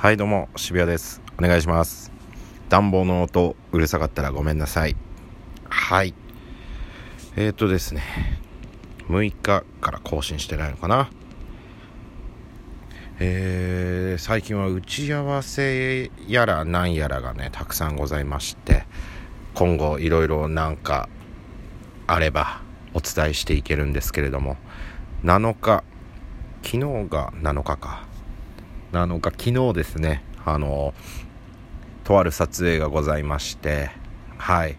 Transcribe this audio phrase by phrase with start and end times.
[0.00, 1.20] はいどうも渋谷です。
[1.38, 2.10] お願いします。
[2.70, 4.96] 暖房の音うるさかったらごめんなさい。
[5.68, 6.14] はい。
[7.36, 8.00] えーとですね
[9.10, 11.10] 6日から更新してないのかな。
[13.18, 18.86] えー、最近は打ち合わせやらなんやらがねたくさんございまして
[19.52, 21.10] 今後いろいろなんか
[22.06, 22.62] あれば
[22.94, 24.56] お伝えしていけるんですけれども
[25.24, 25.84] 7日
[26.62, 26.78] 昨日
[27.10, 28.09] が7日か。
[28.92, 30.94] 7日昨日ですねあの
[32.04, 33.90] とある撮影がございまして
[34.40, 34.78] はい。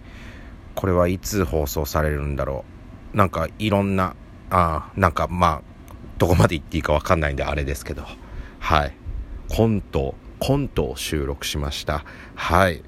[0.74, 2.66] これはいつ放送されるんだろ
[3.14, 3.18] う。
[3.18, 4.16] なんかいろんな
[4.50, 5.62] あなんかまあ
[6.18, 8.04] どこまで言っていいか分かんないんであれですけど。
[8.60, 8.96] はい。
[9.50, 12.04] コントコントを収録しました。
[12.36, 12.84] はい。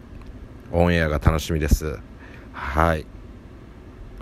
[0.72, 2.00] オンエアが楽しみです。
[2.54, 3.06] はい。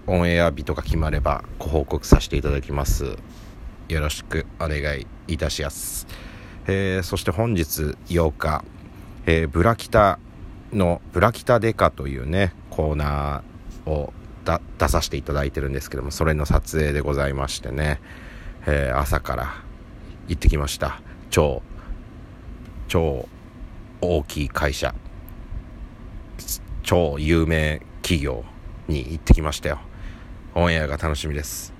[0.08, 3.16] オンエア日とか決まればご報告させていただきます。
[3.88, 6.06] よろしくお願いいたします。
[6.68, 8.64] えー、そして本日8日、
[9.26, 10.20] えー、ブラキタ
[10.74, 14.14] のブラキタデカというねコーナーを
[14.78, 18.00] 出させていただいてるんですけどもそれの撮影でございましてね、
[18.66, 19.64] えー、朝から
[20.28, 21.02] 行ってきました。
[21.30, 21.62] 超
[22.88, 23.28] 超
[24.02, 24.94] 大きい会社。
[26.84, 28.44] 超有名企業
[28.88, 29.80] に行ってきましたよ。
[30.56, 31.74] オンエアが楽しみです。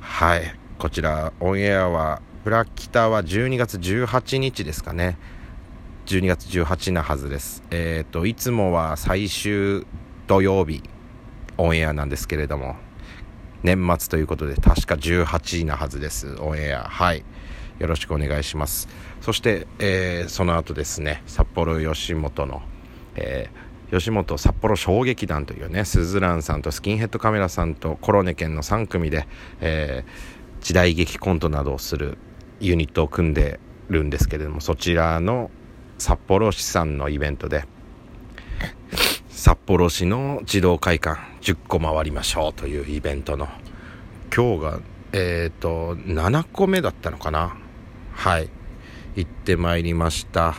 [0.00, 0.54] はい。
[0.78, 5.16] こちらオンエアはブラキタは12月18日ですかね。
[6.04, 7.62] 12月18なはずです。
[7.70, 9.86] えっ、ー、と、いつもは最終
[10.26, 10.82] 土曜日
[11.56, 12.76] オンエアなんですけれども、
[13.62, 16.36] 年末ということで確か18なはずです。
[16.38, 16.82] オンエア。
[16.82, 17.24] はい。
[17.78, 18.88] よろしくお願いします。
[19.22, 22.60] そして、えー、その後ですね、札幌吉本の、
[23.16, 29.26] えー、吉本札幌衝撃団というね、スズランさんとスキンヘッドカメラさんとコロネ県の3組で、
[29.62, 32.18] えー、時代劇コントなどをする
[32.66, 35.50] ユニットを組んでるんですけれどもそちらの
[35.98, 37.64] 札幌市さんのイベントで
[39.28, 43.48] 札幌市の児童会館10個回りましょうというイベントの
[44.34, 44.80] 今日が
[45.12, 47.56] えっ、ー、と7個目だったのかな？
[48.12, 48.48] はい。
[49.14, 50.56] 行ってまいりました。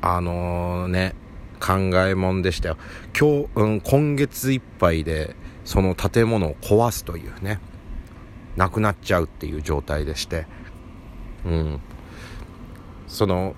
[0.00, 1.14] あのー、ね
[1.60, 1.74] 考
[2.06, 2.78] えもんでしたよ。
[3.16, 7.60] 今日、うん、今月いっぱいでその建物を壊すというね。
[8.56, 10.46] なくなっちゃうっていう状態でして。
[11.44, 11.80] うん。
[13.08, 13.54] その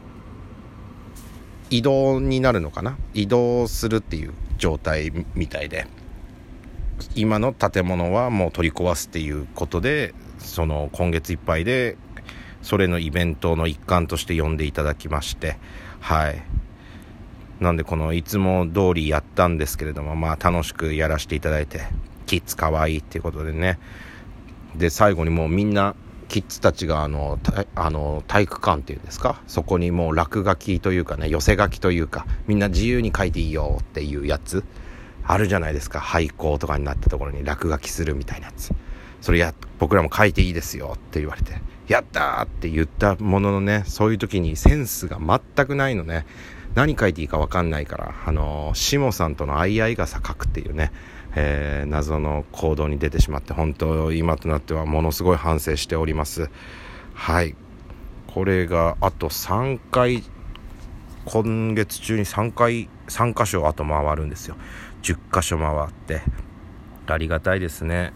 [1.70, 2.96] 移動になるのかな？
[3.14, 5.86] 移動するっていう状態みたいで。
[7.14, 11.96] 今の建物はもう取り壊すっていうことでその今月いっぱいで
[12.62, 15.58] それのイベントの一環として呼んでいただきまして。
[16.00, 16.42] はい。
[17.60, 21.80] なんでこのいつも通りやったんですけれどもまあ楽しくやらせていただいて
[22.26, 23.78] キッズかわいいっていうことでね。
[24.76, 25.94] で最後にもうみんな
[26.28, 27.38] キッズたちがあの
[27.74, 29.40] あの体育館っていうんですか？
[29.46, 34.64] そこにもう落書きというかね寄せ書きというかみんな自由に書いていいよっていうやつ
[35.24, 36.00] あるじゃないですか。
[36.00, 38.72] 廃校とかになったところに落書きするみたいなやつ。
[39.20, 46.26] それや僕らも書いていいですよって言われてやったって言ったもののねそういう時にセンスが全くないのね。
[46.74, 50.90] 何書いていいか分かんないからあの下さんとの相合い傘書くっていうね
[51.34, 56.50] えー、謎の行動に出てしまって本当今となってはものすごい反省しております。
[57.14, 57.54] はい。
[58.26, 60.22] これがあと3回
[61.24, 64.56] 今月中に3回3箇所あと回るんですよ。
[65.02, 66.22] 10箇所回って。
[67.06, 68.12] ありがたいですね。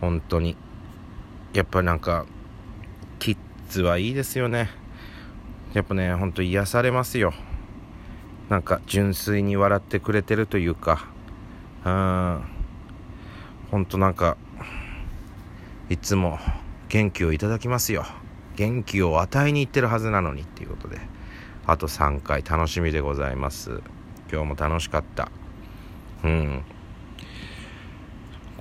[0.00, 0.56] 本当に。
[1.52, 2.26] やっぱなんか
[3.18, 3.36] キッ
[3.68, 4.70] ズはいいですよね。
[5.72, 7.32] やっぱねほんと癒されますよ。
[8.48, 11.13] なんか純粋に笑ってくれてるというか。
[11.84, 12.44] うん。
[13.70, 14.36] 本当なんか
[15.90, 16.38] いつも
[16.88, 18.04] 元気をいただきますよ。
[18.56, 20.98] 元気を与えに行ってるはずなのにっていうことで。
[21.66, 23.80] あと3回楽しみでございます。
[24.30, 25.30] 今日も楽しかった。
[26.22, 26.62] うん。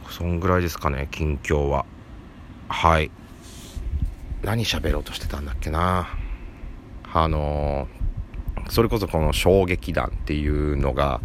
[0.10, 1.86] そんぐらいですかね近況は。
[2.70, 3.12] はい。
[4.42, 6.08] 何喋ろうとしてたんだっけな。
[7.14, 11.22] あのー、それこそこの衝撃弾っていうのが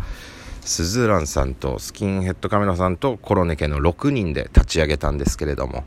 [0.62, 5.84] スズランさんとスキンヘッドカメラさんとコロネ家の6人で立ち上げたんですけれども。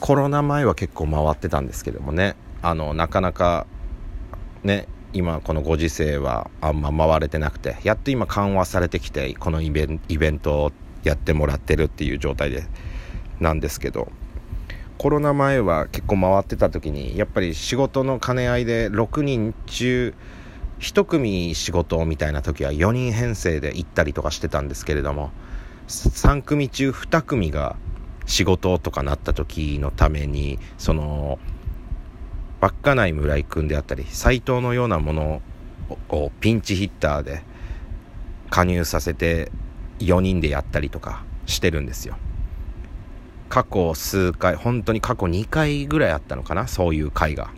[0.00, 2.34] コロナ前は結構回ってたんですけどもね。
[2.60, 3.66] あのなかなか
[4.64, 10.72] ね今このご時世はあんま回れてなくてやっと今緩和されてきてこのイベントを
[11.04, 12.64] やってもらってるっていう状態で
[13.38, 14.10] なんですけど。
[14.98, 20.14] コロナ前は結構回ってた時にやっぱり仕事の兼ね合いで6人中
[20.82, 25.30] 1組仕事みたいな時は4人編成で行ったりとかしてたんですけれども
[25.86, 27.76] 3組中2組が
[28.26, 31.38] 仕事とかなった時のためにその
[32.60, 35.42] 稚内村井君であったり斎藤のようなもの
[36.08, 37.42] をピンチヒッターで
[38.50, 39.50] 加入させて
[40.00, 42.16] 4人でやったりとかしてるんですよ。
[43.48, 47.50] 過去数回本当に過去2回ぐらいあったのかなそういう回が。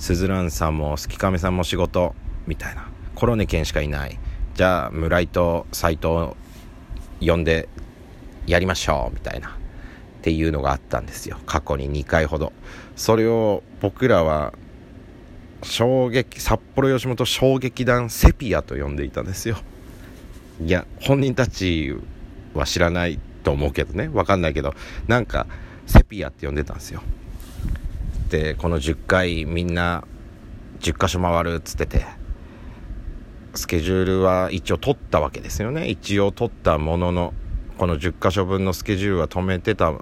[0.00, 2.14] すずらんさんもすきかめさんも仕事
[2.46, 2.88] みたいな。
[3.14, 4.18] コロネ犬しかいない。
[4.54, 6.34] じゃあ村井と斎藤
[7.20, 7.68] 呼んで
[8.46, 9.50] やりましょうみたいな。
[9.50, 9.52] っ
[10.22, 11.38] ていうのがあったんですよ。
[11.44, 12.54] 過去に2回ほど。
[12.96, 14.54] それを僕らは
[15.62, 19.58] 衝撃札幌吉本衝撃団セピアと呼んでいたんですよ。
[20.64, 21.94] いや本人たち
[22.54, 24.08] は知らないと思うけどね。
[24.08, 24.74] 分かんないけど。
[25.08, 25.46] なんか
[25.86, 27.02] セピアって呼んでたんですよ。
[28.30, 30.04] でこの10回みんな
[30.80, 32.20] 10箇所回るっつってて。
[33.54, 35.88] スケジュールは一応取ったわけですよね。
[35.88, 37.34] 一応取ったものの
[37.78, 39.92] この10箇所分のスケジュールは止めてた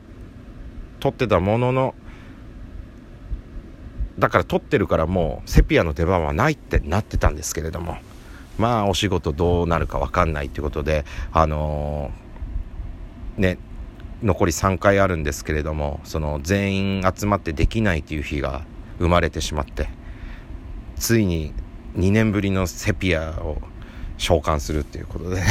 [1.01, 1.95] 取ってたものの
[4.19, 7.97] だから撮ってるからもうセピアの出番はないってなってたんですけれども。
[8.59, 13.59] まあお仕事どうなるか分かんないっていうことであのー、ね
[14.23, 18.65] 残り3回あるんですけれどもその全員集まってできないという日が
[18.99, 19.89] 生まれてしまって
[20.97, 21.55] ついに
[21.97, 23.59] 2年ぶりのセピアを
[24.17, 25.43] 召喚するっていうことで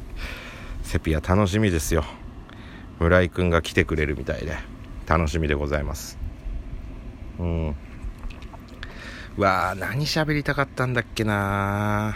[0.82, 2.04] セピア楽しみですよ。
[3.00, 4.56] 村井君が来てくれるみたいで
[5.06, 6.18] 楽しみでございます。
[7.38, 7.76] うん。
[9.36, 12.14] わあ何喋りたかったんだっけな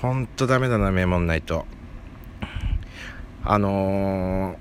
[0.00, 1.64] ほんとダメだなメモんないと
[3.42, 4.54] あの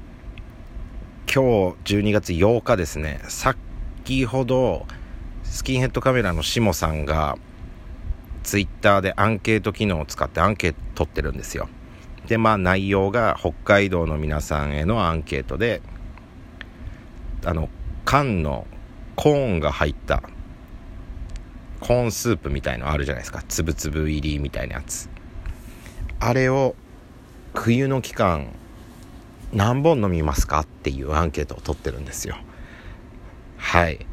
[1.27, 3.19] ー、今日12月8日ですね。
[3.27, 4.85] 先ほど
[5.43, 7.37] スキンヘッドカメラのしもさんが
[8.43, 11.67] ツイッターでアンケート機能を使ってアンケート取ってるんですよ。
[12.27, 15.81] でまあ内容が北海道の皆さんへのアンケートで
[17.43, 17.67] あの
[18.05, 18.65] 缶の
[19.17, 20.23] コーンが入った
[21.81, 23.43] コーンスープみたいのあるじゃないですか。
[23.45, 25.09] つぶつぶ入りみたいなやつ。
[26.21, 26.75] あれを
[27.53, 28.53] 冬の期間
[29.53, 32.37] 何本飲みますかっていうアンケートを取ってるんですよ。
[33.57, 34.05] はい。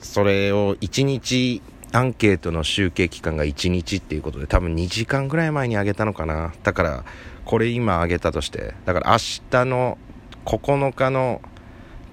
[0.00, 1.62] それを1日
[1.92, 6.52] アンケートの集計期間が1日っていうことで多分2時間ぐらい前にあげたのかな。
[6.62, 7.04] だから
[7.44, 9.18] これ今あげたとしてだから明
[9.50, 9.98] 日の
[10.44, 11.40] 9日の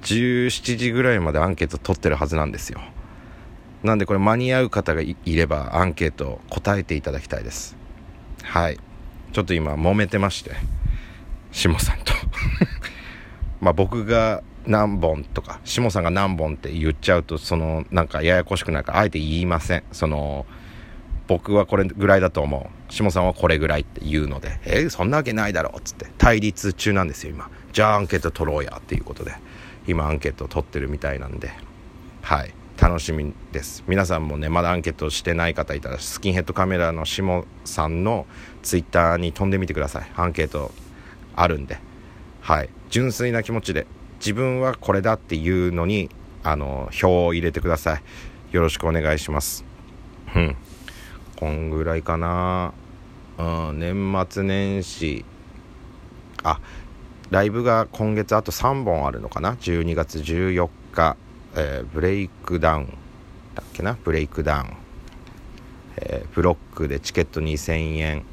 [0.04, 2.82] 17時ぐらいまでアンケート取ってるはずなんですよ。
[3.84, 7.76] なんでこれ間に合う方がいればアンケート答えていただきたいです。
[8.44, 8.80] はい。
[9.34, 10.52] ちょっと今揉めてまして。
[11.52, 12.03] 下さん。
[13.62, 19.84] まあ僕が何本とか下さんが何本って言っちゃうとそのなんかややこしくないからあえて言いません。
[19.92, 20.46] その
[21.28, 22.94] 僕はこれぐらいだと思う。
[22.94, 26.08] 下さんはこれぐらいって言うのでえー、そんなわけないだろっつって。
[26.18, 27.50] 対立中なんですよ今。
[27.72, 29.34] じゃあアンケート取ろうやっていうことで。
[29.88, 31.52] 今アンケート取ってるみたいなんで。
[32.22, 32.54] はい。
[32.80, 33.84] 楽しみです。
[33.88, 38.26] 皆さんもねまだアンケートしてない方いたらスキンヘッドカメラの下さんの
[38.62, 40.12] ツイッターに飛んでみてください。
[40.16, 40.72] アンケート
[41.36, 41.78] あるんで。
[42.44, 42.70] はい。
[42.90, 43.88] 純粋な気持ちで
[44.20, 46.10] 自分はこれだっていうのに
[46.44, 48.02] あの票を入れてください。
[48.54, 49.64] よろしくお願いします。
[50.36, 50.56] うん。
[51.38, 52.74] こんぐらいかな。
[53.38, 55.24] うん年末年始。
[56.44, 56.60] あ
[57.30, 61.16] ライブが今月あと3本あるのかな？12月14日、
[61.56, 62.98] えー、ブレイクダウン
[63.56, 63.98] だっけな？
[64.04, 64.74] ブレイクダウン、
[65.96, 68.26] えー、ブロックでチケット2000円、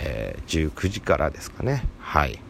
[0.00, 1.84] えー、19時からですかね。
[2.00, 2.40] はい。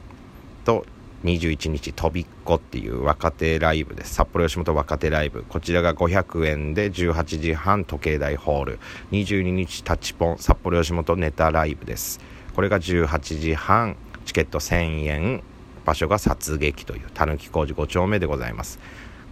[0.64, 0.86] と
[1.24, 4.14] 21日とびっこっていう若手ライブです。
[4.14, 5.44] 札幌吉本若手ライブ。
[5.48, 8.78] こちらが500円で18時半時計台ホール。
[9.12, 12.20] 22日タッチポン札幌吉本ネタライブです。
[12.54, 15.42] これが18時半チケット1000円。
[15.84, 18.78] 場所が殺撃というたぬき工事5丁目でございます。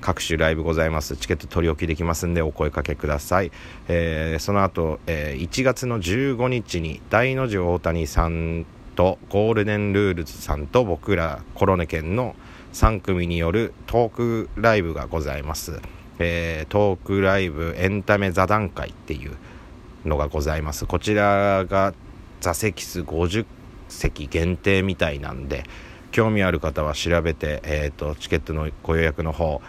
[0.01, 1.17] 各種ライブございます。
[1.17, 3.53] チケット取り置きできますんでお声かけください、
[3.89, 12.35] えー、その後、えー、1月の15日に大の字大谷さんとゴールデンルールズさんと僕らコロネ県の
[12.73, 15.81] 3組によるトークライブがございます、
[16.19, 19.37] えー、トークライブエンタメ座談会っていう
[20.05, 20.87] のがございます。
[20.87, 21.95] こちらが
[22.41, 23.47] 座席数50
[23.89, 25.65] 席限定みたいなんで
[26.11, 29.61] 興味ある方は調べて、えーと、チケットのご予約の方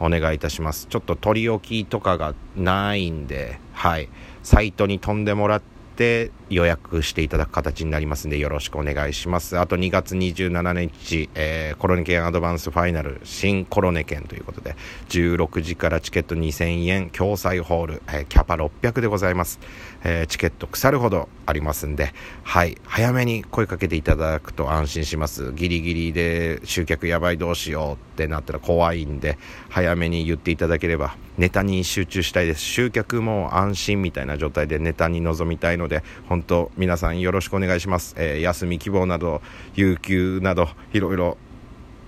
[0.00, 0.86] お願いいたします。
[0.88, 4.08] ちょっと取り置きとかがないんではい。
[4.42, 5.62] サイトに飛んでもらっ
[5.96, 9.58] て予約していただく形になりますんでよろしくお願いします。
[9.58, 14.76] あと2月27日、えー、コロネケンアドバンスファイナル新コロネケンということで
[15.08, 19.58] 16時からチケット2000円共済ホール、えー、キャパ600でございます、
[20.04, 22.12] えー、チケット腐るほどありますんで
[22.44, 25.52] はい早めに声かけていただくと安心します。
[25.54, 29.38] ギリギリで集客やばいどうしようってなったら怖いんで
[29.70, 32.60] 早めに言っていただければネタに集中したいです。
[32.60, 39.42] 集客も安心みたいな状態でネタに臨みたいので本当皆さんよろしくお願いします、えー、休み希望など
[39.74, 41.36] 有給などいろいろ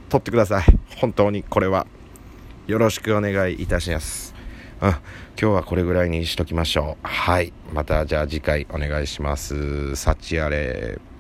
[0.09, 0.65] 取ってください。
[0.97, 1.87] 本当にこれは
[2.67, 4.35] よろしくお願いいたします。
[4.81, 5.01] うん、今
[5.37, 7.07] 日はこれぐらいにしときましょう。
[7.07, 7.53] はい。
[7.73, 9.97] またじゃあ次回お願いします。
[9.97, 10.99] 幸あれ